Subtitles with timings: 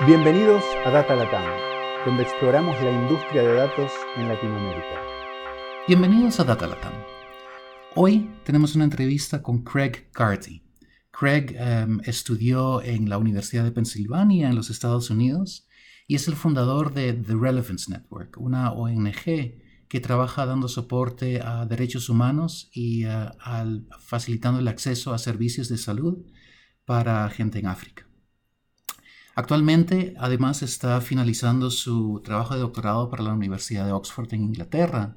[0.00, 1.44] Bienvenidos a Data Latam,
[2.04, 5.00] donde exploramos la industria de datos en Latinoamérica.
[5.86, 6.92] Bienvenidos a Data Latam.
[7.94, 10.62] Hoy tenemos una entrevista con Craig Carty.
[11.12, 15.68] Craig em, estudió en la Universidad de Pensilvania en los Estados Unidos
[16.08, 19.14] y es el fundador de The Relevance Network, una ONG
[19.88, 23.28] que trabaja dando soporte a derechos humanos y eh,
[24.00, 26.26] facilitando el acceso a servicios de salud
[26.84, 28.03] para gente en África.
[29.36, 35.16] Actualmente, además, está finalizando su trabajo de doctorado para la Universidad de Oxford en Inglaterra,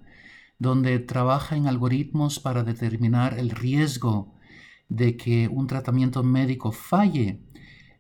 [0.58, 4.34] donde trabaja en algoritmos para determinar el riesgo
[4.90, 7.44] de que un tratamiento médico falle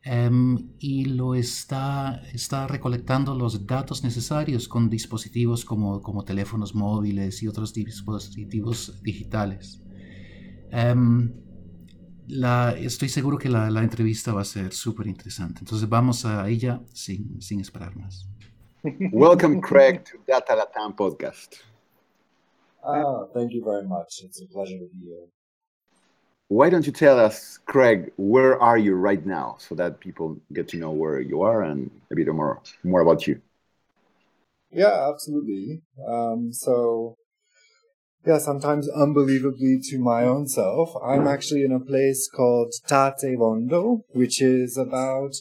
[0.01, 7.43] em, y lo está, está recolectando los datos necesarios con dispositivos como, como teléfonos móviles
[7.43, 9.83] y otros dispositivos digitales.
[10.71, 11.31] Em,
[12.27, 15.59] la, estoy seguro que la, la entrevista va a ser súper interesante.
[15.59, 18.27] Entonces vamos a ella sin, sin esperar más.
[19.11, 21.55] Welcome, Craig, to Data Latam podcast.
[22.83, 24.23] Oh, thank you very much.
[24.23, 25.27] It's a pleasure to be here.
[26.49, 30.69] Why don't you tell us, Craig, where are you right now so that people get
[30.69, 33.41] to know where you are and a bit more, more about you?
[34.71, 35.81] Yeah, absolutely.
[36.07, 37.17] Um, so
[38.27, 44.01] yeah, sometimes unbelievably to my own self, I'm actually in a place called Tate Bondo,
[44.09, 45.31] which is about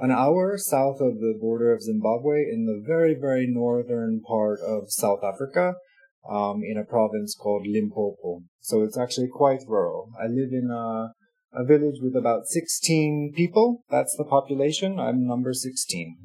[0.00, 4.90] an hour south of the border of Zimbabwe in the very, very northern part of
[4.90, 5.74] South Africa,
[6.28, 8.42] um, in a province called Limpopo.
[8.60, 10.08] So it's actually quite rural.
[10.20, 11.12] I live in a,
[11.52, 13.84] a village with about 16 people.
[13.88, 14.98] That's the population.
[14.98, 16.16] I'm number 16.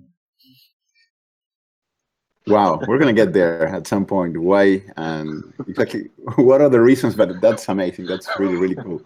[2.48, 4.38] Wow, we're gonna get there at some point.
[4.38, 7.16] Why and exactly what are the reasons?
[7.16, 8.06] But that's amazing.
[8.06, 9.02] That's really really cool.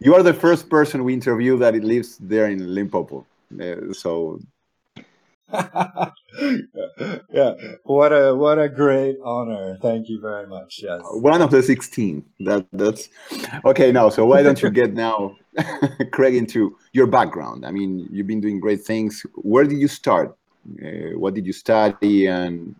[0.00, 3.26] You are the first person we interview that lives there in Limpopo.
[3.60, 4.40] Uh, so
[7.32, 9.78] yeah, what a what a great honor.
[9.80, 10.80] Thank you very much.
[10.82, 12.24] Yes, one of the sixteen.
[12.40, 13.08] That that's
[13.64, 13.92] okay.
[13.92, 15.36] Now, so why don't you get now,
[16.12, 17.64] Craig, into your background?
[17.66, 19.24] I mean, you've been doing great things.
[19.36, 20.36] Where did you start?
[20.82, 22.74] Uh, what did you study, and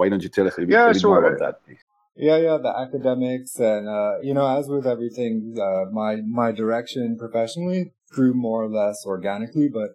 [0.00, 1.10] why don't you tell us a, bit, yeah, bit sure.
[1.10, 1.54] more about that?
[1.66, 1.82] Please?
[2.16, 7.16] Yeah, yeah, the academics, and uh, you know, as with everything, uh, my my direction
[7.18, 9.90] professionally grew more or less organically, but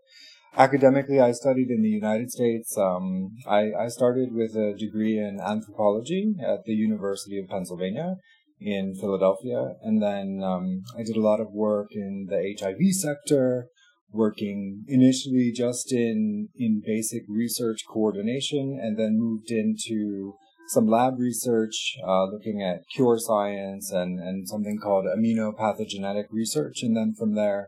[0.65, 2.77] academically, I studied in the United States.
[2.77, 8.15] Um, I, I started with a degree in anthropology at the University of Pennsylvania
[8.59, 13.67] in Philadelphia, and then um, I did a lot of work in the HIV sector,
[14.15, 20.33] working initially just in in basic research coordination, and then moved into
[20.69, 26.95] some lab research, uh, looking at cure science and and something called immunopathogenetic research, and
[26.97, 27.67] then from there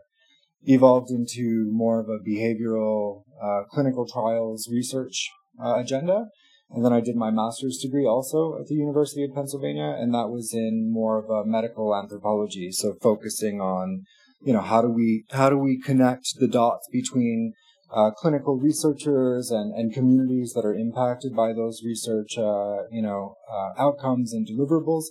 [0.63, 5.29] evolved into more of a behavioral uh, clinical trials research
[5.63, 6.25] uh, agenda.
[6.69, 10.29] And then I did my master's degree also at the University of Pennsylvania, and that
[10.29, 14.03] was in more of a medical anthropology, so focusing on,
[14.41, 17.53] you know, how do we how do we connect the dots between
[17.93, 23.35] uh, clinical researchers and, and communities that are impacted by those research, uh, you know,
[23.51, 25.05] uh, outcomes and deliverables,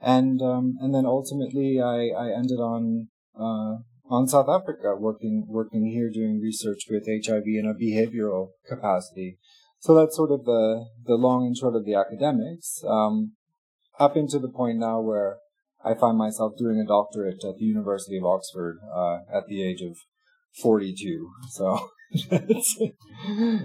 [0.00, 3.08] and um, and then ultimately I, I ended on
[3.38, 9.38] uh, on South Africa, working working here doing research with HIV in a behavioral capacity.
[9.80, 12.82] So that's sort of the the long and short of the academics.
[12.86, 13.32] Um,
[13.98, 15.38] up into the point now where
[15.84, 19.80] I find myself doing a doctorate at the University of Oxford uh, at the age
[19.80, 19.96] of
[20.60, 21.30] 42.
[21.50, 21.90] So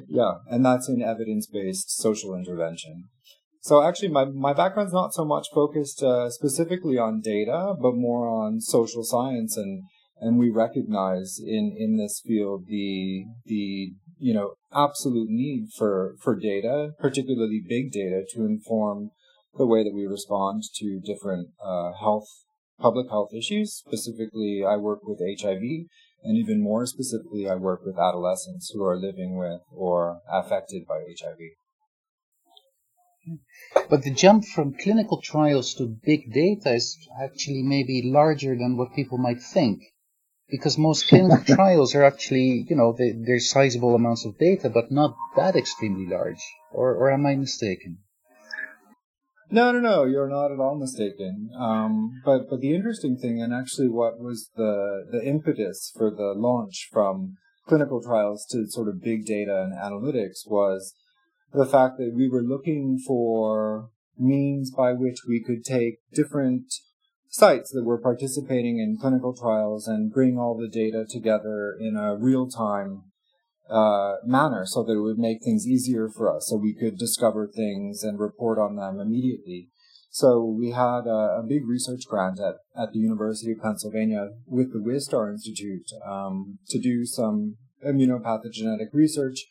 [0.08, 3.10] yeah, and that's in evidence based social intervention.
[3.62, 8.28] So actually, my, my background's not so much focused uh, specifically on data, but more
[8.28, 9.84] on social science and
[10.20, 16.36] and we recognize in in this field the the you know absolute need for for
[16.36, 19.12] data, particularly big data, to inform
[19.58, 22.28] the way that we respond to different uh, health
[22.80, 23.76] public health issues.
[23.76, 25.62] Specifically, I work with HIV,
[26.24, 31.00] and even more specifically, I work with adolescents who are living with or affected by
[31.20, 31.40] HIV.
[33.90, 38.94] But the jump from clinical trials to big data is actually maybe larger than what
[38.94, 39.82] people might think
[40.50, 44.92] because most clinical trials are actually, you know, they, they're sizable amounts of data, but
[44.92, 46.44] not that extremely large.
[46.74, 48.00] Or, or am I mistaken?
[49.54, 50.04] No, no, no.
[50.06, 51.52] You're not at all mistaken.
[51.56, 56.34] Um, but but the interesting thing, and actually, what was the the impetus for the
[56.36, 60.96] launch from clinical trials to sort of big data and analytics was
[61.54, 66.74] the fact that we were looking for means by which we could take different
[67.30, 72.16] sites that were participating in clinical trials and bring all the data together in a
[72.16, 73.04] real time
[73.70, 77.48] uh, manner so that it would make things easier for us so we could discover
[77.48, 79.70] things and report on them immediately.
[80.10, 84.72] So we had a, a big research grant at, at the University of Pennsylvania with
[84.72, 89.46] the Wistar Institute um, to do some immunopathogenetic research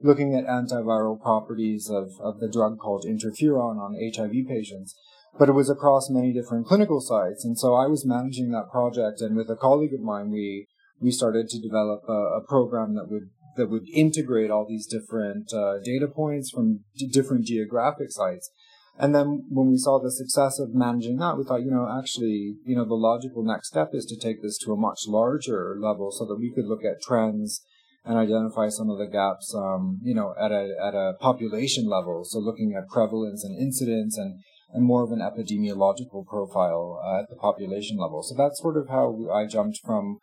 [0.00, 4.96] looking at antiviral properties of, of the drug called interferon on HIV patients.
[5.38, 7.44] But it was across many different clinical sites.
[7.44, 10.66] And so I was managing that project and with a colleague of mine, we,
[11.00, 15.52] we started to develop a, a program that would that would integrate all these different
[15.52, 18.50] uh, data points from d- different geographic sites.
[18.98, 22.56] And then when we saw the success of managing that, we thought, you know, actually,
[22.64, 26.10] you know, the logical next step is to take this to a much larger level
[26.10, 27.60] so that we could look at trends
[28.04, 32.24] and identify some of the gaps, um, you know, at a at a population level.
[32.24, 34.40] So looking at prevalence and incidence and
[34.72, 38.22] and more of an epidemiological profile uh, at the population level.
[38.22, 40.18] So that's sort of how I jumped from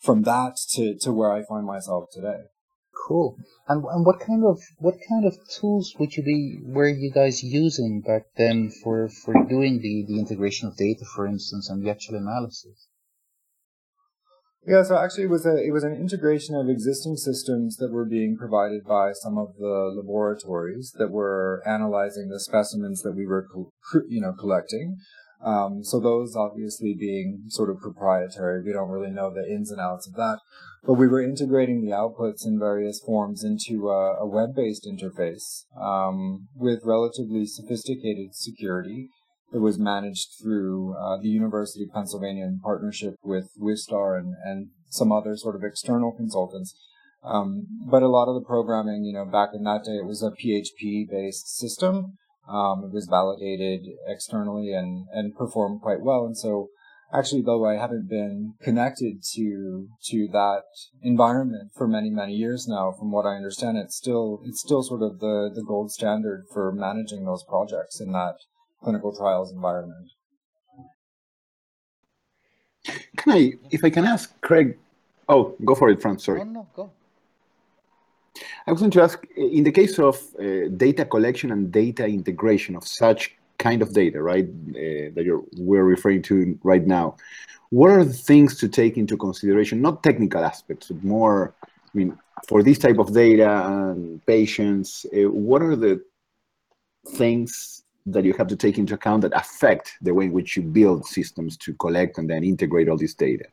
[0.00, 2.44] from that to to where I find myself today.
[2.92, 3.36] Cool.
[3.68, 7.42] And and what kind of what kind of tools would you be were you guys
[7.42, 11.90] using back then for for doing the the integration of data, for instance, and the
[11.90, 12.88] actual analysis?
[14.66, 18.04] Yeah, so actually it was a it was an integration of existing systems that were
[18.04, 23.46] being provided by some of the laboratories that were analyzing the specimens that we were
[24.08, 24.98] you know collecting.
[25.44, 29.80] Um, so those obviously being sort of proprietary, we don't really know the ins and
[29.80, 30.38] outs of that.
[30.84, 36.48] But we were integrating the outputs in various forms into a, a web-based interface um,
[36.54, 39.08] with relatively sophisticated security
[39.52, 44.68] that was managed through uh, the University of Pennsylvania in partnership with Wistar and, and
[44.88, 46.74] some other sort of external consultants.
[47.22, 50.22] Um, but a lot of the programming, you know, back in that day, it was
[50.22, 52.16] a PHP-based system.
[52.50, 56.26] Um, it was validated externally and, and performed quite well.
[56.26, 56.68] And so
[57.14, 60.62] actually, though I haven't been connected to, to that
[61.02, 65.02] environment for many, many years now, from what I understand, it's still, it's still sort
[65.02, 68.34] of the, the gold standard for managing those projects in that
[68.82, 70.10] clinical trials environment.
[73.16, 74.78] Can I, if I can ask Craig,
[75.28, 76.44] oh, go for it, Franz, sorry.
[76.44, 76.90] No, no, go.
[78.66, 82.76] I was going to ask, in the case of uh, data collection and data integration
[82.76, 87.16] of such kind of data, right, uh, that you're, we're referring to right now,
[87.70, 92.18] what are the things to take into consideration, not technical aspects, but more, I mean,
[92.48, 96.02] for this type of data and patients, uh, what are the
[97.08, 100.62] things that you have to take into account that affect the way in which you
[100.62, 103.44] build systems to collect and then integrate all this data?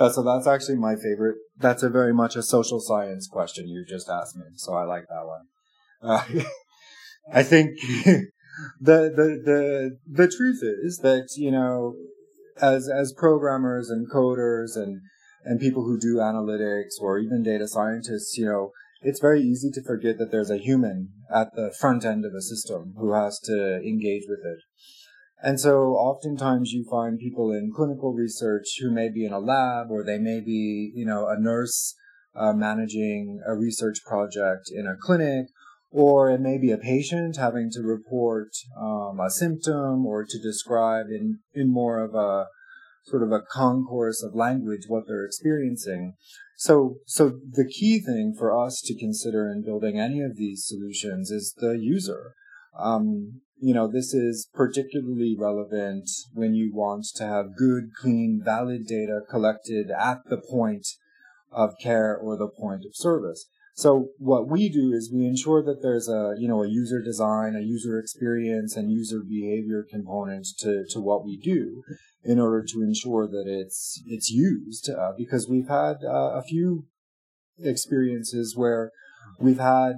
[0.00, 1.36] Uh, so that's actually my favorite.
[1.58, 4.46] That's a very much a social science question you just asked me.
[4.56, 5.42] So I like that one.
[6.02, 6.24] Uh,
[7.32, 7.78] I think
[8.80, 11.96] the, the, the, the truth is that, you know,
[12.62, 15.02] as, as programmers and coders and,
[15.44, 18.72] and people who do analytics or even data scientists, you know,
[19.02, 22.42] it's very easy to forget that there's a human at the front end of a
[22.42, 24.60] system who has to engage with it.
[25.42, 29.90] And so oftentimes you find people in clinical research who may be in a lab
[29.90, 31.94] or they may be, you know, a nurse
[32.34, 35.46] uh, managing a research project in a clinic,
[35.90, 38.50] or it may be a patient having to report
[38.80, 42.46] um, a symptom or to describe in, in more of a
[43.04, 46.14] sort of a concourse of language what they're experiencing.
[46.56, 51.30] So, so the key thing for us to consider in building any of these solutions
[51.30, 52.34] is the user.
[52.78, 58.86] Um, you know, this is particularly relevant when you want to have good, clean, valid
[58.86, 60.86] data collected at the point
[61.52, 63.46] of care or the point of service.
[63.74, 67.54] So what we do is we ensure that there's a, you know, a user design,
[67.54, 71.82] a user experience and user behavior component to, to what we do
[72.22, 76.84] in order to ensure that it's, it's used, uh, because we've had uh, a few
[77.58, 78.90] experiences where
[79.38, 79.94] we've had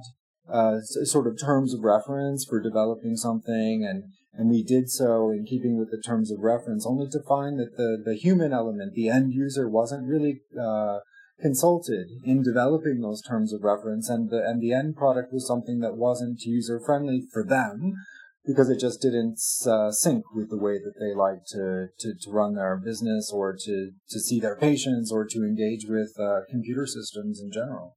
[0.51, 5.45] uh, sort of terms of reference for developing something and and we did so in
[5.45, 9.09] keeping with the terms of reference only to find that the the human element the
[9.09, 10.99] end user wasn't really uh,
[11.41, 15.81] consulted in developing those terms of reference and the and the end product was something
[15.81, 17.95] that wasn't user friendly for them
[18.45, 22.31] because it just didn't uh, sync with the way that they like to, to, to
[22.31, 26.87] run their business or to, to see their patients or to engage with uh, computer
[26.87, 27.97] systems in general.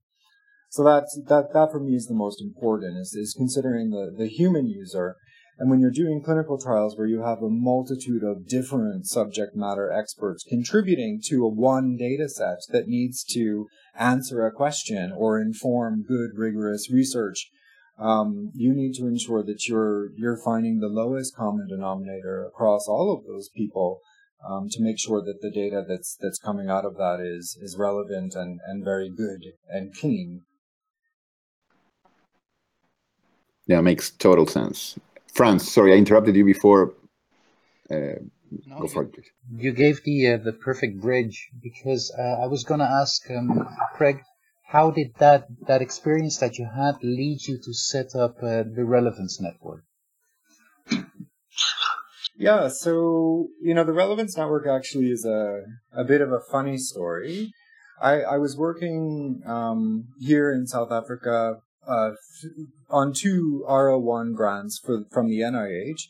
[0.76, 4.28] So that's, that, that for me is the most important is, is considering the, the
[4.28, 5.16] human user
[5.58, 9.90] and when you're doing clinical trials where you have a multitude of different subject matter
[9.90, 13.68] experts contributing to a one data set that needs to
[13.98, 17.50] answer a question or inform good, rigorous research,
[17.98, 23.16] um, you need to ensure that you're, you're finding the lowest common denominator across all
[23.16, 24.00] of those people
[24.46, 27.78] um, to make sure that the data that's that's coming out of that is is
[27.78, 29.40] relevant and and very good
[29.70, 30.42] and clean.
[33.66, 34.98] Yeah, makes total sense.
[35.32, 36.94] Franz, sorry, I interrupted you before.
[37.90, 38.22] Uh,
[38.66, 39.30] no, go for you, it, please.
[39.56, 43.68] You gave the uh, the perfect bridge because uh, I was going to ask um,
[43.94, 44.22] Craig,
[44.66, 48.84] how did that that experience that you had lead you to set up uh, the
[48.84, 49.84] Relevance Network?
[52.38, 56.78] Yeah, so you know the Relevance Network actually is a a bit of a funny
[56.78, 57.52] story.
[58.00, 62.12] I, I was working um, here in South Africa uh,
[62.90, 66.02] on two R01 grants for from the NIH,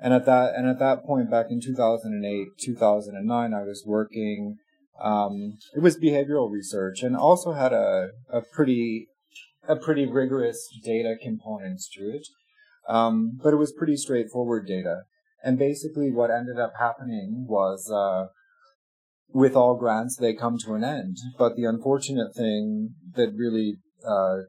[0.00, 4.56] and at that and at that point back in 2008 2009 I was working.
[5.02, 9.08] Um, it was behavioral research and also had a a pretty
[9.66, 12.26] a pretty rigorous data component to it,
[12.88, 15.02] um, but it was pretty straightforward data.
[15.44, 17.90] And basically, what ended up happening was.
[17.90, 18.28] Uh,
[19.34, 21.16] with all grants, they come to an end.
[21.38, 24.42] But the unfortunate thing that really uh,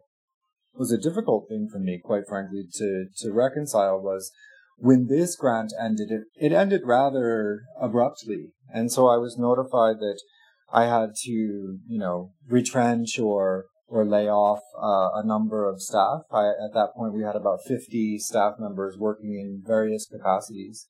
[0.76, 4.32] was a difficult thing for me, quite frankly, to, to reconcile was
[4.78, 8.54] when this grant ended, it, it ended rather abruptly.
[8.74, 10.20] And so I was notified that
[10.72, 16.24] I had to, you know, retrench or, or lay off uh, a number of staff.
[16.32, 20.88] I, at that point, we had about 50 staff members working in various capacities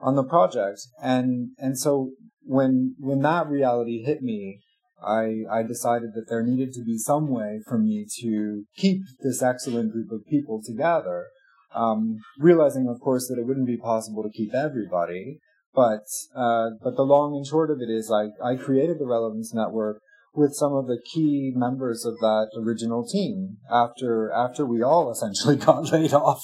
[0.00, 0.80] on the project.
[1.02, 2.10] And, and so
[2.42, 4.60] when, when that reality hit me,
[5.04, 9.42] I, I decided that there needed to be some way for me to keep this
[9.42, 11.26] excellent group of people together.
[11.74, 15.38] Um, realizing, of course, that it wouldn't be possible to keep everybody.
[15.74, 16.04] But,
[16.36, 20.02] uh, but the long and short of it is I, I created the Relevance Network
[20.34, 25.56] with some of the key members of that original team after, after we all essentially
[25.64, 26.42] got laid off.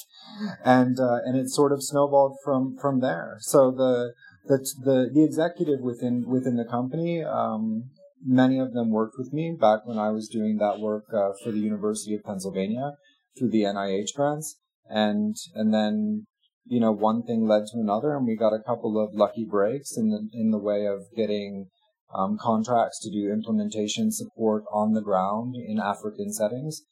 [0.64, 3.36] And, uh, and it sort of snowballed from, from there.
[3.40, 4.12] So the,
[4.46, 7.90] the, the, the executive within, within the company, um,
[8.24, 11.50] many of them worked with me back when I was doing that work uh, for
[11.50, 12.92] the University of Pennsylvania
[13.38, 16.26] through the NIH grants, and and then
[16.66, 19.96] you know one thing led to another, and we got a couple of lucky breaks
[19.96, 21.68] in the in the way of getting
[22.14, 26.82] um, contracts to do implementation support on the ground in African settings,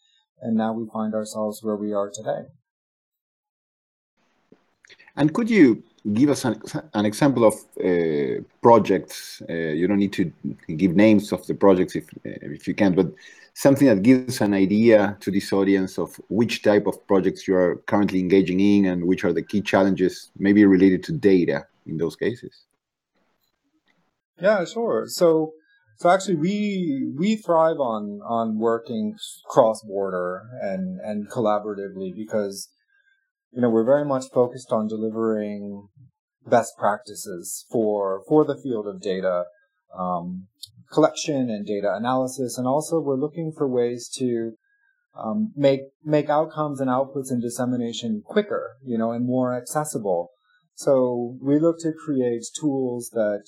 [0.40, 2.49] and now we find ourselves where we are today.
[5.16, 6.61] And could you give us an,
[6.95, 9.43] an example of uh, projects.
[9.49, 10.33] Uh, you don't need to
[10.76, 13.09] give names of the projects if, uh, if you can, but
[13.55, 17.76] something that gives an idea to this audience of which type of projects you are
[17.87, 22.14] currently engaging in and which are the key challenges, maybe related to data in those
[22.14, 22.64] cases.
[24.40, 25.07] Yeah, sure.
[25.09, 25.55] So,
[25.97, 29.16] so actually, we we thrive on on working
[29.49, 32.69] cross border and and collaboratively because
[33.53, 35.88] you know, we're very much focused on delivering
[36.47, 39.45] best practices for for the field of data
[39.97, 40.47] um,
[40.93, 44.53] collection and data analysis, and also we're looking for ways to
[45.19, 50.31] um, make make outcomes and outputs and dissemination quicker, you know, and more accessible.
[50.75, 53.45] So we look to create tools that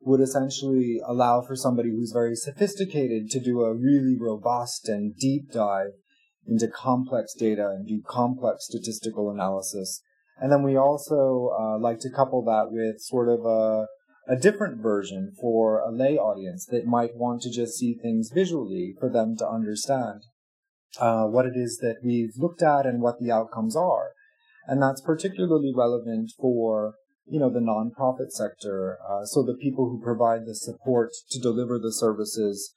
[0.00, 5.50] would essentially allow for somebody who's very sophisticated to do a really robust and deep
[5.50, 5.92] dive
[6.48, 10.02] into complex data and do complex statistical analysis.
[10.38, 13.86] And then we also uh, like to couple that with sort of a,
[14.28, 18.94] a different version for a lay audience that might want to just see things visually
[18.98, 20.22] for them to understand
[21.00, 24.12] uh, what it is that we've looked at and what the outcomes are.
[24.66, 26.94] And that's particularly relevant for
[27.28, 31.78] you know the nonprofit sector, uh, so the people who provide the support to deliver
[31.78, 32.72] the services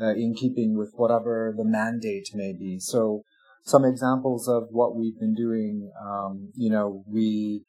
[0.00, 2.78] uh, in keeping with whatever the mandate may be.
[2.78, 3.22] So
[3.64, 7.64] some examples of what we've been doing, um, you know, we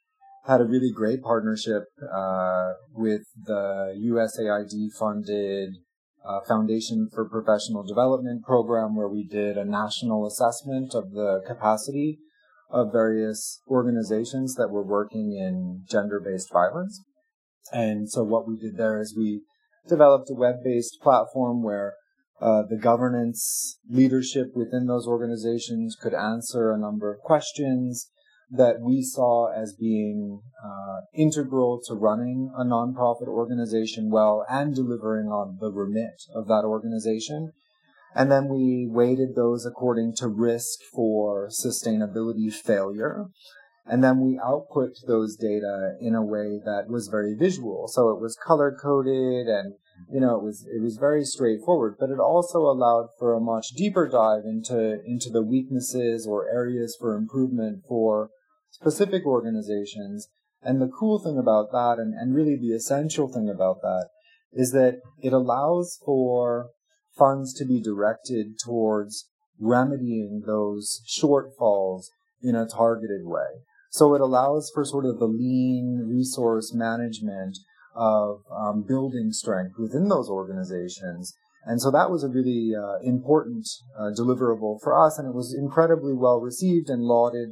[0.46, 5.76] had a really great partnership uh, with the USAID funded
[6.26, 12.20] uh, Foundation for Professional Development program where we did a national assessment of the capacity
[12.70, 17.04] of various organizations that were working in gender-based violence.
[17.72, 19.42] And so what we did there is we
[19.88, 21.96] developed a web-based platform where
[22.42, 28.10] uh, the governance leadership within those organizations could answer a number of questions
[28.50, 35.28] that we saw as being uh, integral to running a nonprofit organization well and delivering
[35.28, 37.52] on the remit of that organization.
[38.14, 43.28] And then we weighted those according to risk for sustainability failure.
[43.86, 47.88] And then we output those data in a way that was very visual.
[47.88, 49.76] So it was color coded and
[50.10, 53.70] you know, it was it was very straightforward, but it also allowed for a much
[53.76, 58.30] deeper dive into into the weaknesses or areas for improvement for
[58.72, 60.28] specific organizations,
[60.64, 64.10] And the cool thing about that, and, and really the essential thing about that,
[64.54, 66.70] is that it allows for
[67.18, 69.28] funds to be directed towards
[69.60, 72.06] remedying those shortfalls
[72.42, 73.64] in a targeted way.
[73.92, 77.58] So it allows for sort of the lean resource management
[77.96, 81.36] of um, building strength within those organizations.
[81.66, 83.68] And so that was a really uh, important
[83.98, 87.50] uh, deliverable for us, and it was incredibly well received and lauded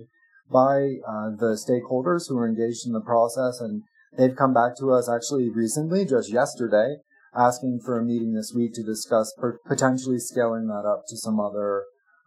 [0.51, 3.60] by uh, the stakeholders who were engaged in the process.
[3.60, 3.84] And
[4.17, 6.96] they've come back to us actually recently, just yesterday,
[7.36, 11.39] asking for a meeting this week to discuss per- potentially scaling that up to some
[11.39, 11.84] other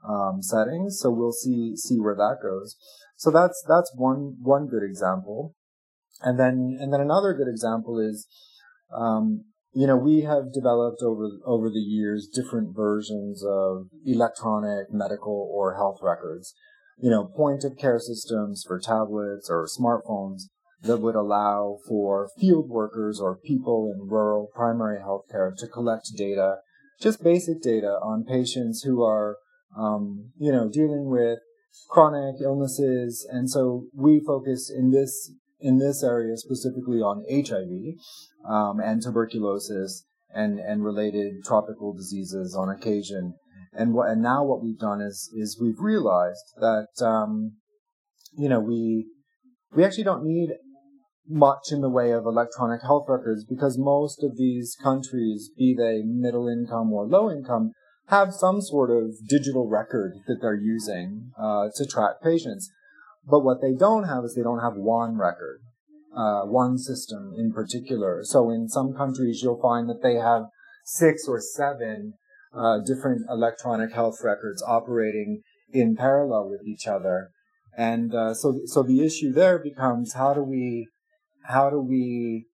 [0.08, 1.00] um, settings.
[1.00, 2.76] So we'll see see where that goes.
[3.16, 5.54] So that's that's one one good example,
[6.22, 8.26] and then and then another good example is,
[8.94, 15.50] um, you know, we have developed over over the years different versions of electronic medical
[15.52, 16.54] or health records,
[16.98, 20.42] you know, point of care systems for tablets or smartphones
[20.82, 26.10] that would allow for field workers or people in rural primary health care to collect
[26.16, 26.56] data,
[27.00, 29.36] just basic data on patients who are,
[29.78, 31.38] um, you know, dealing with
[31.88, 33.26] chronic illnesses.
[33.30, 37.94] And so we focus in this in this area specifically on HIV
[38.48, 40.04] um, and tuberculosis
[40.34, 43.34] and and related tropical diseases on occasion.
[43.72, 47.56] And what and now what we've done is is we've realized that um,
[48.36, 49.06] you know we
[49.74, 50.50] we actually don't need
[51.28, 56.02] much in the way of electronic health records because most of these countries, be they
[56.04, 57.72] middle income or low income,
[58.08, 62.70] have some sort of digital record that they're using uh, to track patients.
[63.24, 65.60] But what they don't have is they don't have one record,
[66.16, 68.20] uh, one system in particular.
[68.24, 70.44] So in some countries, you'll find that they have
[70.84, 72.14] six or seven
[72.52, 77.30] uh, different electronic health records operating in parallel with each other.
[77.76, 80.88] And uh, so, so the issue there becomes how do we,
[81.44, 82.46] how do we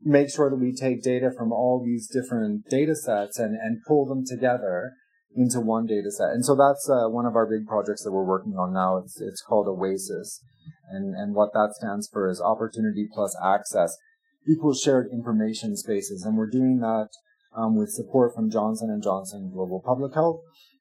[0.00, 4.06] make sure that we take data from all these different data sets and, and pull
[4.06, 4.92] them together
[5.34, 6.30] into one data set.
[6.30, 8.98] And so that's uh, one of our big projects that we're working on now.
[8.98, 10.42] It's, it's called OASIS.
[10.90, 13.96] And, and what that stands for is Opportunity Plus Access,
[14.46, 16.24] equals Shared Information Spaces.
[16.24, 17.08] And we're doing that
[17.56, 20.40] um, with support from Johnson & Johnson Global Public Health.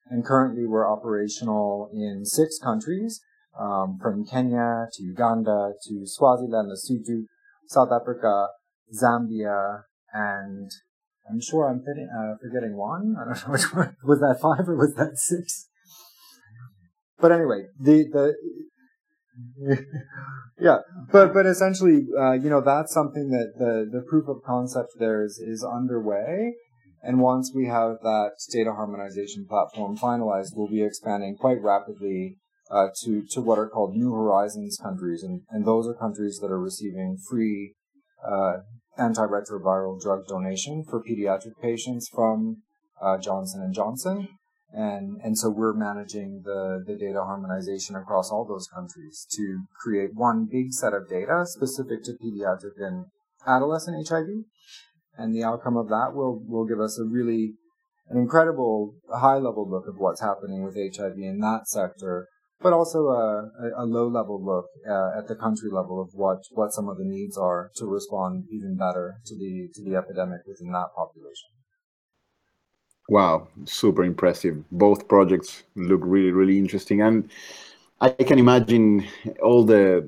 [0.09, 3.21] And currently we're operational in six countries,
[3.57, 7.25] um, from Kenya to Uganda to Swaziland, Lesotho,
[7.67, 8.47] South Africa,
[8.93, 9.83] Zambia,
[10.13, 10.69] and
[11.29, 13.15] I'm sure I'm fitting, uh, forgetting one.
[13.19, 13.95] I don't know which one.
[14.03, 15.67] Was that five or was that six?
[17.19, 19.85] But anyway, the, the,
[20.59, 20.77] yeah,
[21.11, 25.23] but, but essentially, uh, you know, that's something that the, the proof of concept there
[25.23, 26.53] is, is underway.
[27.03, 32.37] And once we have that data harmonization platform finalized, we'll be expanding quite rapidly
[32.71, 36.51] uh, to to what are called New Horizons countries, and, and those are countries that
[36.51, 37.73] are receiving free
[38.25, 38.59] uh,
[38.99, 42.57] antiretroviral drug donation for pediatric patients from
[43.01, 44.27] uh, Johnson and Johnson,
[44.71, 50.11] and and so we're managing the the data harmonization across all those countries to create
[50.13, 53.05] one big set of data specific to pediatric and
[53.47, 54.27] adolescent HIV,
[55.17, 57.53] and the outcome of that will will give us a really
[58.09, 62.27] an incredible high level look of what's happening with HIV in that sector
[62.61, 66.71] but also a, a low level look uh, at the country level of what, what
[66.71, 70.71] some of the needs are to respond even better to the to the epidemic within
[70.71, 71.49] that population.
[73.09, 74.63] Wow, super impressive.
[74.71, 77.29] Both projects look really really interesting, and
[77.99, 79.07] I can imagine
[79.43, 80.07] all the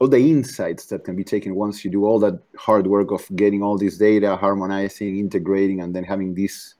[0.00, 3.24] all the insights that can be taken once you do all that hard work of
[3.36, 6.74] getting all this data, harmonizing, integrating, and then having this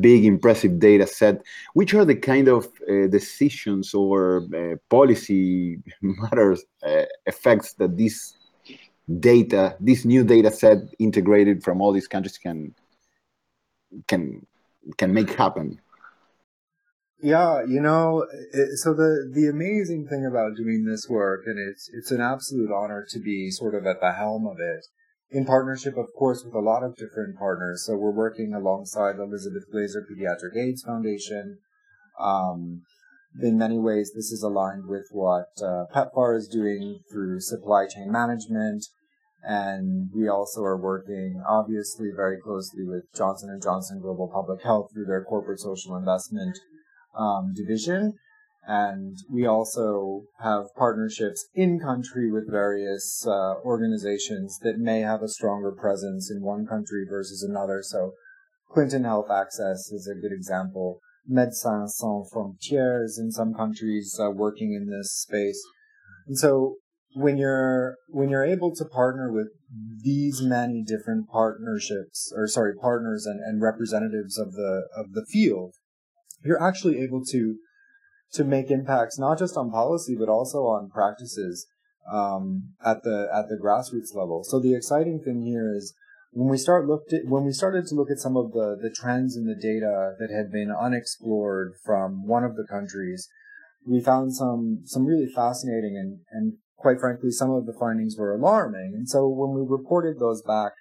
[0.00, 1.42] big impressive data set.
[1.74, 8.36] Which are the kind of uh, decisions or uh, policy matters uh, effects that this
[9.20, 12.74] data this new data set integrated from all these countries can
[14.08, 14.44] can
[14.98, 15.80] can make happen?
[17.22, 21.88] Yeah you know it, so the the amazing thing about doing this work and it's
[21.92, 24.86] it's an absolute honor to be sort of at the helm of it
[25.30, 27.84] in partnership, of course, with a lot of different partners.
[27.86, 31.58] So we're working alongside Elizabeth Glaser Pediatric AIDS Foundation.
[32.20, 32.82] Um,
[33.42, 38.10] in many ways, this is aligned with what uh, PEPFAR is doing through supply chain
[38.10, 38.86] management.
[39.42, 44.90] And we also are working, obviously, very closely with Johnson & Johnson Global Public Health
[44.92, 46.58] through their corporate social investment
[47.16, 48.14] um, division.
[48.66, 55.28] And we also have partnerships in country with various uh, organizations that may have a
[55.28, 57.80] stronger presence in one country versus another.
[57.82, 58.12] So
[58.72, 60.98] Clinton Health Access is a good example.
[61.30, 65.62] Médecins Sans Frontières in some countries uh, working in this space.
[66.26, 66.76] And so
[67.16, 69.48] when you're when you're able to partner with
[70.02, 75.72] these many different partnerships or sorry partners and, and representatives of the of the field
[76.44, 77.56] you're actually able to
[78.32, 81.66] to make impacts not just on policy but also on practices
[82.12, 85.94] um, at the at the grassroots level so the exciting thing here is
[86.32, 88.90] when we start looked at when we started to look at some of the the
[88.90, 93.28] trends in the data that had been unexplored from one of the countries
[93.86, 98.34] we found some some really fascinating and and quite frankly, some of the findings were
[98.34, 98.92] alarming.
[98.94, 100.72] And so when we reported those back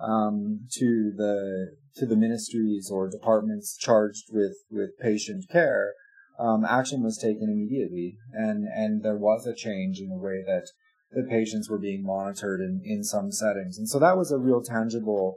[0.00, 5.94] um, to the to the ministries or departments charged with with patient care,
[6.40, 10.68] um, action was taken immediately, and and there was a change in the way that
[11.12, 14.62] the patients were being monitored in in some settings, and so that was a real
[14.62, 15.36] tangible.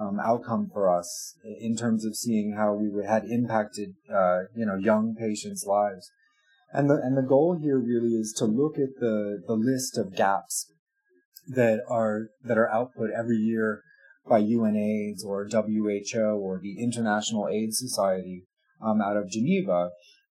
[0.00, 4.76] Um, outcome for us in terms of seeing how we had impacted, uh, you know,
[4.76, 6.08] young patients' lives.
[6.72, 10.14] And the and the goal here really is to look at the the list of
[10.14, 10.72] gaps
[11.48, 13.82] that are that are output every year
[14.28, 18.44] by UNAIDS or WHO or the International AIDS Society
[18.80, 19.90] um, out of Geneva,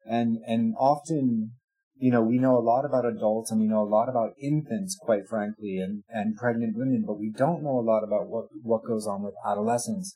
[0.06, 1.52] and and often
[1.96, 4.96] you know we know a lot about adults and we know a lot about infants,
[5.00, 8.84] quite frankly, and and pregnant women, but we don't know a lot about what what
[8.84, 10.14] goes on with adolescents.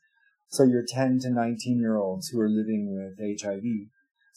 [0.49, 3.65] So your 10 to 19 year olds who are living with HIV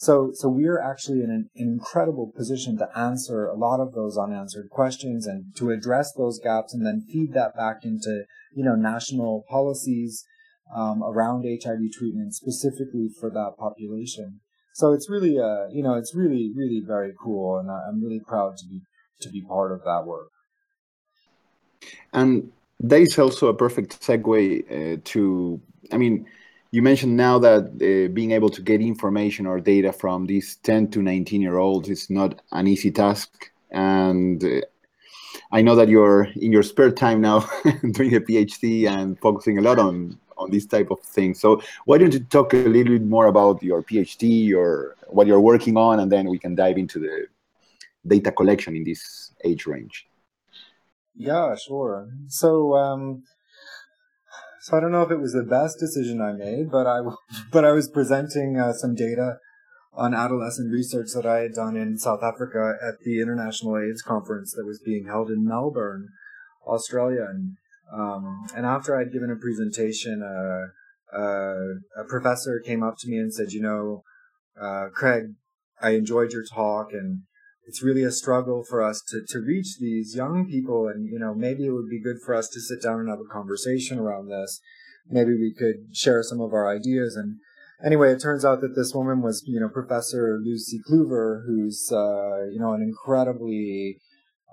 [0.00, 4.16] so, so we are actually in an, incredible position to answer a lot of those
[4.16, 8.76] unanswered questions and to address those gaps and then feed that back into, you know,
[8.76, 10.24] national policies
[10.74, 14.40] um, around HIV treatment specifically for that population.
[14.74, 18.56] So it's really, uh, you know, it's really, really very cool, and I'm really proud
[18.58, 18.80] to be
[19.20, 20.30] to be part of that work.
[22.12, 25.60] And that is also a perfect segue uh, to,
[25.92, 26.26] I mean,
[26.72, 30.90] you mentioned now that uh, being able to get information or data from these 10
[30.92, 34.60] to 19 year olds is not an easy task and uh,
[35.52, 37.40] i know that you're in your spare time now
[37.92, 41.34] doing a phd and focusing a lot on on this type of thing.
[41.34, 45.40] So why don't you talk a little bit more about your phd or what you're
[45.40, 47.26] working on and then we can dive into the
[48.06, 50.06] data collection in this age range?
[51.14, 52.08] Yeah sure.
[52.28, 53.24] So um,
[54.60, 57.00] so I don't know if it was the best decision I made, but I
[57.52, 59.38] but I was presenting uh, some data
[59.92, 64.52] on adolescent research that I had done in South Africa at the International AIDS conference
[64.52, 66.10] that was being held in Melbourne,
[66.66, 67.56] Australia, and
[67.92, 73.18] um, and after I'd given a presentation, uh, uh, a professor came up to me
[73.18, 74.02] and said, "You know,
[74.60, 75.34] uh, Craig,
[75.80, 77.22] I enjoyed your talk, and
[77.70, 81.34] it's really a struggle for us to, to reach these young people and you know
[81.34, 84.28] maybe it would be good for us to sit down and have a conversation around
[84.28, 84.60] this.
[85.08, 87.14] Maybe we could share some of our ideas.
[87.14, 87.36] And
[87.84, 92.46] anyway it turns out that this woman was you know professor Lucie Cluver who's uh,
[92.50, 93.98] you know an incredibly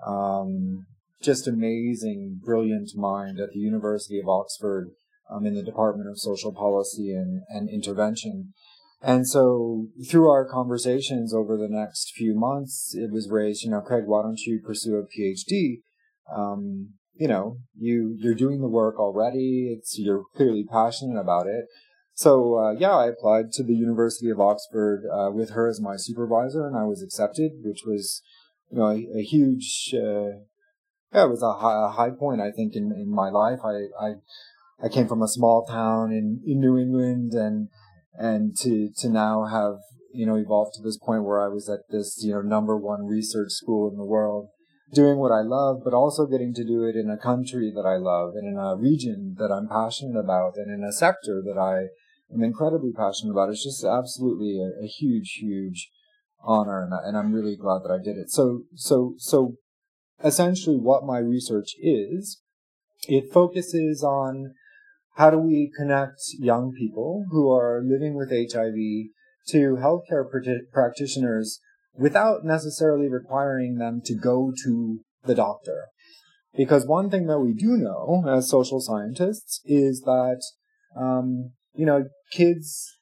[0.06, 0.86] um,
[1.22, 4.90] just amazing brilliant mind at the university of oxford
[5.30, 8.52] um, in the department of social policy and, and intervention
[9.00, 13.80] and so through our conversations over the next few months, it was raised, you know,
[13.80, 15.82] Craig, why don't you pursue a PhD?
[16.34, 19.74] Um, you know, you, you're doing the work already.
[19.76, 21.66] It's, you're clearly passionate about it.
[22.14, 25.94] So, uh, yeah, I applied to the University of Oxford, uh, with her as my
[25.96, 28.22] supervisor and I was accepted, which was,
[28.70, 30.40] you know, a, a huge, uh,
[31.12, 33.60] yeah, it was a high, a high point, I think, in, in my life.
[33.64, 34.14] I, I,
[34.82, 37.68] I came from a small town in, in New England and,
[38.18, 39.78] and to to now have
[40.12, 43.06] you know evolved to this point where I was at this you know number one
[43.06, 44.48] research school in the world,
[44.92, 47.96] doing what I love, but also getting to do it in a country that I
[47.96, 51.88] love and in a region that I'm passionate about and in a sector that I
[52.34, 53.50] am incredibly passionate about.
[53.50, 55.90] It's just absolutely a, a huge, huge
[56.42, 58.30] honor, and, I, and I'm really glad that I did it.
[58.30, 59.54] So, so, so,
[60.22, 62.40] essentially, what my research is,
[63.06, 64.54] it focuses on
[65.16, 69.10] how do we connect young people who are living with HIV
[69.48, 70.24] to healthcare
[70.72, 71.60] practitioners
[71.94, 75.86] without necessarily requiring them to go to the doctor?
[76.56, 80.40] Because one thing that we do know as social scientists is that,
[80.96, 82.98] um, you know, kids,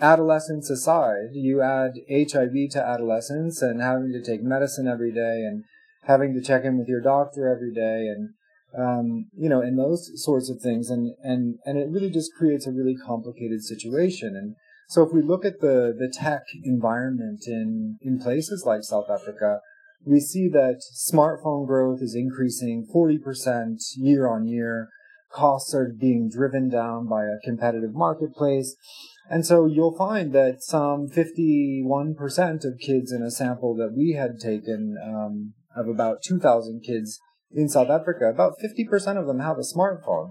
[0.00, 5.64] adolescence aside, you add HIV to adolescence and having to take medicine every day and
[6.06, 8.30] having to check in with your doctor every day and
[8.76, 12.66] um, you know, and those sorts of things, and and and it really just creates
[12.66, 14.36] a really complicated situation.
[14.36, 14.54] And
[14.88, 19.60] so, if we look at the the tech environment in in places like South Africa,
[20.04, 24.88] we see that smartphone growth is increasing 40% year on year.
[25.32, 28.76] Costs are being driven down by a competitive marketplace.
[29.28, 34.38] And so you'll find that some 51% of kids in a sample that we had
[34.38, 37.20] taken um, of about 2,000 kids
[37.52, 40.30] in South Africa, about 50% of them have a smartphone.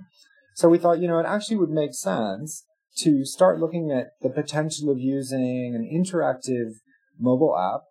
[0.55, 2.65] So we thought, you know, it actually would make sense
[2.97, 6.75] to start looking at the potential of using an interactive
[7.19, 7.81] mobile app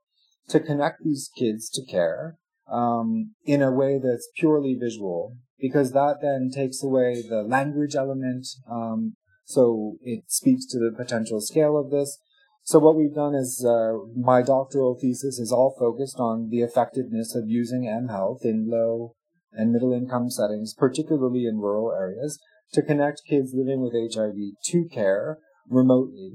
[0.49, 2.37] to connect these kids to care
[2.71, 8.47] um, in a way that's purely visual, because that then takes away the language element.
[8.71, 12.19] Um, so it speaks to the potential scale of this.
[12.66, 17.35] So what we've done is uh, my doctoral thesis is all focused on the effectiveness
[17.35, 19.14] of using M Health in low
[19.53, 22.38] and middle income settings, particularly in rural areas,
[22.72, 26.33] to connect kids living with HIV to care remotely,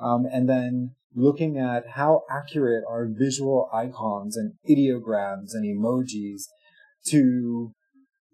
[0.00, 6.42] um, and then looking at how accurate are visual icons and ideograms and emojis
[7.06, 7.72] to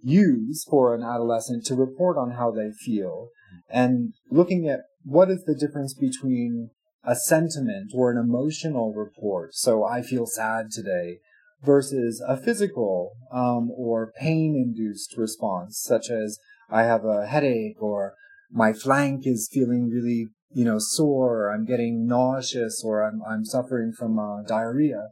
[0.02, 3.28] use for an adolescent to report on how they feel,
[3.68, 6.70] and looking at what is the difference between
[7.06, 9.54] a sentiment or an emotional report.
[9.54, 11.18] So I feel sad today
[11.62, 16.38] versus a physical um, or pain induced response, such as
[16.70, 18.14] I have a headache or
[18.50, 23.44] my flank is feeling really, you know, sore, or I'm getting nauseous, or I'm, I'm
[23.44, 25.08] suffering from uh, diarrhea.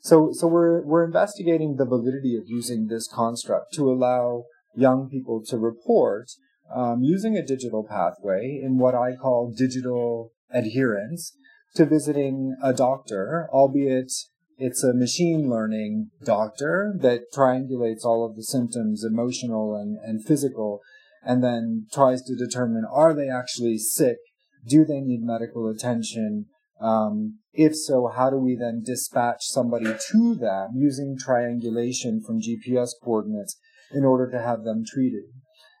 [0.00, 4.44] So, so we're, we're investigating the validity of using this construct to allow
[4.76, 6.26] young people to report
[6.74, 11.36] um, using a digital pathway in what I call digital adherence
[11.74, 14.12] to visiting a doctor, albeit
[14.56, 20.80] it's a machine learning doctor that triangulates all of the symptoms, emotional and, and physical,
[21.24, 24.18] and then tries to determine are they actually sick?
[24.66, 26.46] Do they need medical attention?
[26.80, 32.90] Um, if so, how do we then dispatch somebody to them using triangulation from GPS
[33.02, 33.56] coordinates
[33.92, 35.24] in order to have them treated?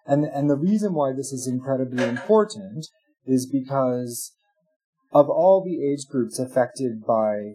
[0.06, 2.86] And, and the reason why this is incredibly important
[3.24, 4.32] is because
[5.14, 7.52] of all the age groups affected by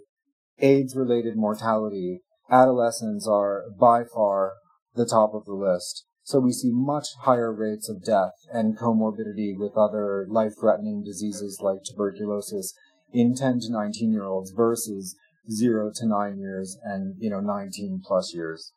[0.59, 4.53] AIDS related mortality, adolescents are by far
[4.95, 6.05] the top of the list.
[6.23, 11.59] So we see much higher rates of death and comorbidity with other life threatening diseases
[11.61, 12.73] like tuberculosis
[13.11, 15.15] in 10 to 19 year olds versus
[15.51, 18.71] 0 to 9 years and, you know, 19 plus years.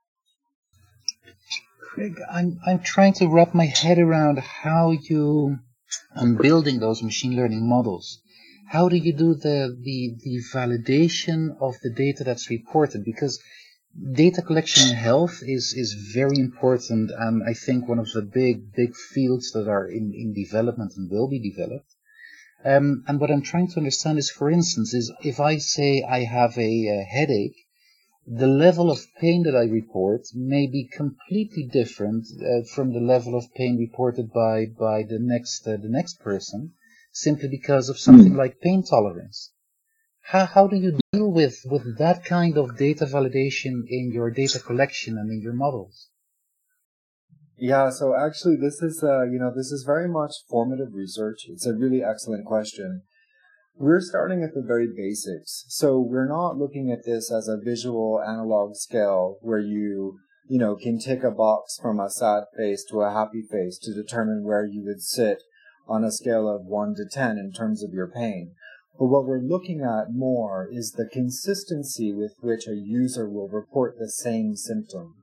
[1.80, 5.58] Craig, I'm, I'm trying to wrap my head around how you,
[6.16, 8.22] I'm building those machine learning models
[8.66, 13.04] how do you do the, the, the validation of the data that's reported?
[13.04, 13.42] Because
[14.12, 18.72] data collection in health is, is very important and I think one of the big,
[18.72, 21.94] big fields that are in, in development and will be developed.
[22.64, 26.20] Um, and what I'm trying to understand is, for instance, is if I say I
[26.24, 27.56] have a, a headache,
[28.26, 33.34] the level of pain that I report may be completely different uh, from the level
[33.34, 36.72] of pain reported by, by the next, uh, the next person
[37.12, 38.38] simply because of something mm.
[38.38, 39.52] like pain tolerance.
[40.22, 44.58] How, how do you deal with, with that kind of data validation in your data
[44.58, 46.08] collection and in your models?
[47.58, 51.42] Yeah, so actually this is, uh, you know, this is very much formative research.
[51.48, 53.02] It's a really excellent question.
[53.76, 55.64] We're starting at the very basics.
[55.68, 60.76] So we're not looking at this as a visual analog scale where you, you know,
[60.76, 64.66] can tick a box from a sad face to a happy face to determine where
[64.66, 65.42] you would sit
[65.88, 68.54] on a scale of 1 to 10 in terms of your pain.
[68.98, 73.96] But what we're looking at more is the consistency with which a user will report
[73.98, 75.22] the same symptom.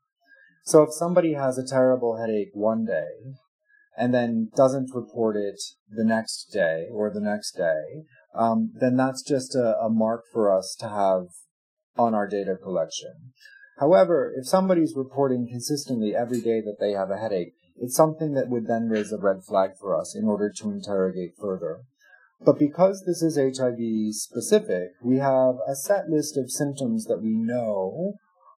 [0.63, 3.35] So if somebody has a terrible headache one day
[3.97, 9.23] and then doesn't report it the next day or the next day, um, then that's
[9.23, 11.27] just a, a mark for us to have
[11.97, 13.33] on our data collection.
[13.79, 18.49] However, if somebody's reporting consistently every day that they have a headache, it's something that
[18.49, 21.81] would then raise a red flag for us in order to interrogate further.
[22.41, 27.35] But because this is HIV specific, we have a set list of symptoms that we
[27.35, 28.13] know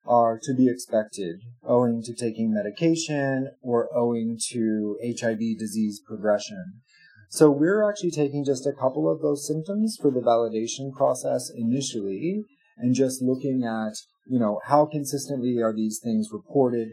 [0.05, 6.81] are to be expected owing to taking medication or owing to HIV disease progression.
[7.29, 12.43] So we're actually taking just a couple of those symptoms for the validation process initially
[12.77, 13.93] and just looking at,
[14.27, 16.89] you know, how consistently are these things reported?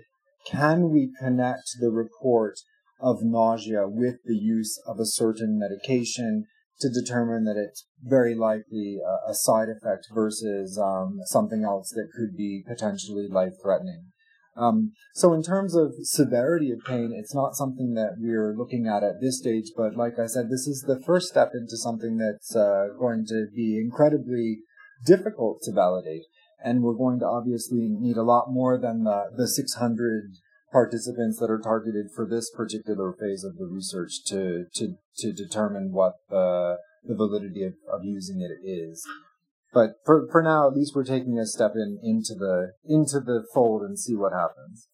[0.50, 2.60] Can we connect the report
[3.00, 6.46] of nausea with the use of a certain medication
[6.80, 12.10] to determine that it's very likely a, a side effect versus um, something else that
[12.16, 14.06] could be potentially life threatening?
[14.56, 19.04] Um, so in terms of severity of pain, it's not something that we're looking at
[19.04, 22.56] at this stage, but like I said, this is the first step into something that's
[22.56, 24.58] uh, going to be incredibly
[25.06, 26.24] difficult to validate
[26.62, 30.32] and we're going to obviously need a lot more than the, the 600
[30.72, 35.92] participants that are targeted for this particular phase of the research to to to determine
[35.92, 39.06] what the the validity of, of using it is.
[39.72, 43.44] but for for now, at least we're taking a step in into the into the
[43.54, 44.88] fold and see what happens.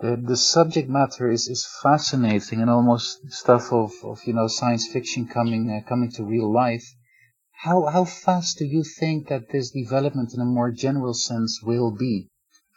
[0.00, 4.88] The, the subject matter is, is fascinating and almost stuff of, of you know science
[4.90, 6.94] fiction coming uh, coming to real life.
[7.62, 11.90] How how fast do you think that this development in a more general sense will
[11.90, 12.30] be?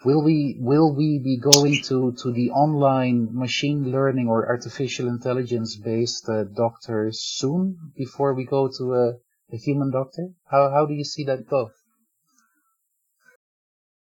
[0.04, 5.78] Will we will we be going to, to the online machine learning or artificial intelligence
[5.78, 9.14] based uh, doctors soon before we go to a,
[9.54, 10.32] a human doctor?
[10.52, 11.72] How how do you see that go?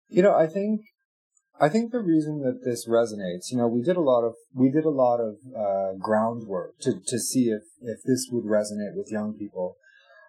[0.09, 0.83] You know, I think
[1.59, 4.71] I think the reason that this resonates, you know, we did a lot of we
[4.71, 9.11] did a lot of uh, groundwork to to see if if this would resonate with
[9.11, 9.79] young people,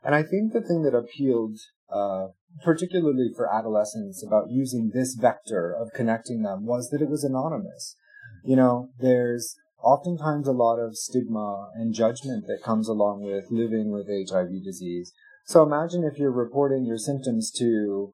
[0.03, 1.57] and I think the thing that appealed,
[1.91, 2.27] uh,
[2.63, 7.95] particularly for adolescents, about using this vector of connecting them was that it was anonymous.
[8.43, 13.91] You know, there's oftentimes a lot of stigma and judgment that comes along with living
[13.91, 15.13] with HIV disease.
[15.45, 18.11] So imagine if you're reporting your symptoms to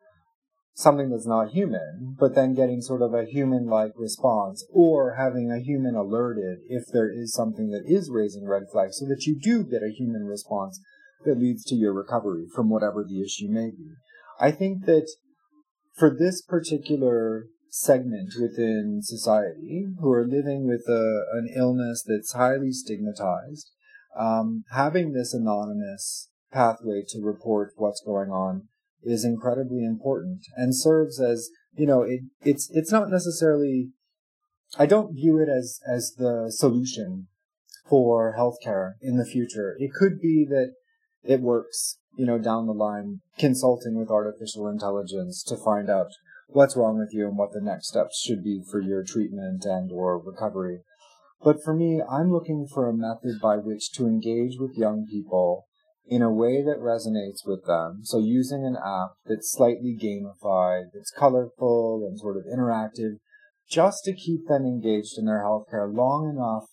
[0.75, 5.51] something that's not human, but then getting sort of a human like response or having
[5.51, 9.39] a human alerted if there is something that is raising red flags so that you
[9.39, 10.79] do get a human response
[11.25, 13.91] that leads to your recovery from whatever the issue may be.
[14.39, 15.09] I think that
[15.95, 22.71] for this particular segment within society who are living with a, an illness that's highly
[22.71, 23.71] stigmatized,
[24.17, 28.67] um, having this anonymous pathway to report what's going on
[29.01, 33.89] is incredibly important and serves as you know it, it's it's not necessarily
[34.77, 37.27] I don't view it as as the solution
[37.89, 39.75] for healthcare in the future.
[39.77, 40.73] It could be that
[41.23, 46.11] it works, you know, down the line, consulting with artificial intelligence to find out
[46.47, 49.91] what's wrong with you and what the next steps should be for your treatment and
[49.91, 50.79] or recovery.
[51.43, 55.65] But for me, I'm looking for a method by which to engage with young people
[56.05, 58.01] in a way that resonates with them.
[58.03, 63.17] So using an app that's slightly gamified, that's colorful and sort of interactive,
[63.69, 66.65] just to keep them engaged in their healthcare long enough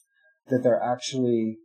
[0.48, 1.58] that they're actually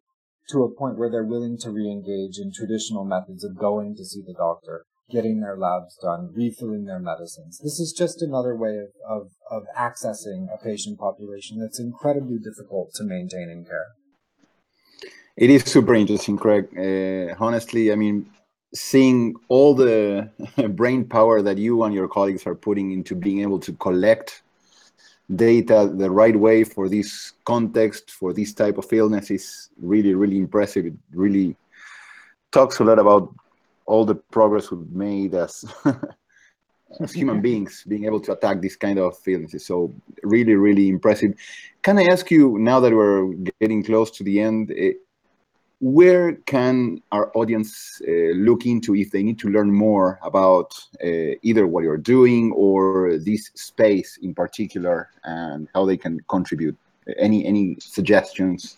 [0.49, 4.21] to a point where they're willing to re-engage in traditional methods of going to see
[4.25, 7.59] the doctor, getting their labs done, refilling their medicines.
[7.63, 12.93] This is just another way of, of, of accessing a patient population that's incredibly difficult
[12.95, 13.87] to maintain in care.
[15.37, 16.67] It is super interesting, Craig.
[16.77, 18.29] Uh, honestly, I mean,
[18.73, 20.29] seeing all the
[20.69, 24.43] brain power that you and your colleagues are putting into being able to collect
[25.33, 30.37] data the right way for this context, for this type of illness is really, really
[30.37, 30.85] impressive.
[30.85, 31.55] It really
[32.51, 33.33] talks a lot about
[33.85, 35.65] all the progress we've made as
[37.01, 39.65] as human beings being able to attack this kind of illnesses.
[39.65, 41.33] So really, really impressive.
[41.81, 44.71] Can I ask you now that we're getting close to the end?
[44.75, 44.93] Eh,
[45.85, 51.37] Where can our audience uh, look into if they need to learn more about uh,
[51.43, 56.75] either what you're doing or this space in particular and how they can contribute?
[57.19, 58.77] Any any suggestions?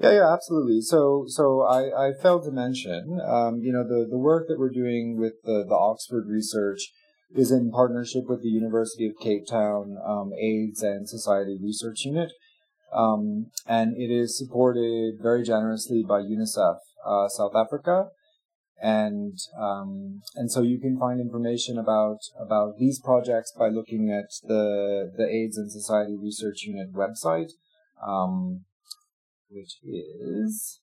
[0.00, 0.82] Yeah yeah absolutely.
[0.82, 4.70] So so i i failed to mention um, you know the the work that we're
[4.82, 6.92] doing with the the oxford research
[7.34, 12.30] is in partnership with the university of cape town um, aids and society research unit
[12.92, 18.08] um, and it is supported very generously by UNICEF uh, South Africa,
[18.80, 24.30] and um, and so you can find information about about these projects by looking at
[24.46, 27.50] the the AIDS and Society Research Unit website,
[28.06, 28.64] um,
[29.48, 30.80] which is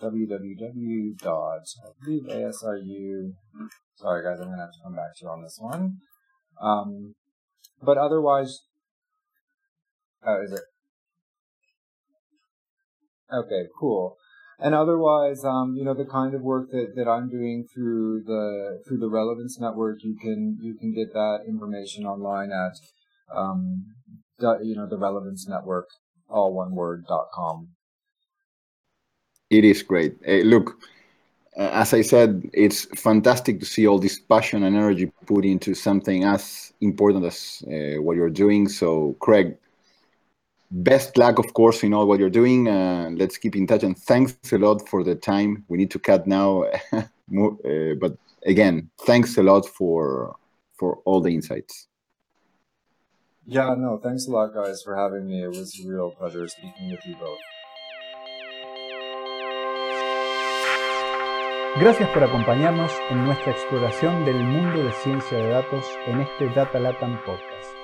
[0.00, 1.60] www dot
[2.06, 3.32] ASRU.
[3.96, 5.98] Sorry guys, I'm gonna have to come back to you on this one.
[6.60, 7.14] Um,
[7.82, 8.60] but otherwise,
[10.26, 10.62] uh, is it
[13.32, 14.16] Okay, cool.
[14.58, 18.82] And otherwise, um, you know, the kind of work that, that I'm doing through the
[18.86, 22.78] through the Relevance Network, you can you can get that information online at
[23.36, 23.86] um,
[24.38, 25.88] the, you know the Relevance Network,
[26.28, 27.68] all one word dot com.
[29.50, 30.16] It is great.
[30.24, 30.78] Hey, look,
[31.56, 36.24] as I said, it's fantastic to see all this passion and energy put into something
[36.24, 38.68] as important as uh, what you're doing.
[38.68, 39.56] So, Craig,
[40.74, 42.68] best luck, of course, in all what you're doing.
[42.68, 43.84] Uh, let's keep in touch.
[43.84, 45.64] And thanks a lot for the time.
[45.68, 46.64] We need to cut now.
[46.92, 50.36] uh, but again, thanks a lot for
[50.76, 51.88] for all the insights.
[53.46, 55.44] Yeah, no, thanks a lot, guys, for having me.
[55.44, 57.38] It was a real pleasure speaking with you both.
[61.78, 66.78] Gracias por acompañarnos en nuestra exploración del mundo de ciencia de datos en este Data
[66.78, 67.83] Latam Podcast.